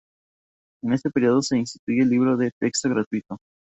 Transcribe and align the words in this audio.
En 0.81 0.93
este 0.93 1.11
periodo 1.11 1.43
se 1.43 1.59
instituye 1.59 2.01
el 2.01 2.09
Libro 2.09 2.35
de 2.35 2.49
Texto 2.59 2.89
Gratuito. 2.89 3.37